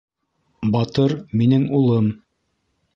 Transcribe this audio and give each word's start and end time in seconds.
-Батыр- 0.77 1.15
минең 1.43 1.69
улым! 1.83 2.13